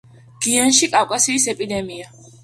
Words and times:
გიეში 0.45 0.87
კავკასიის 0.95 1.45
ენდემია. 1.53 2.09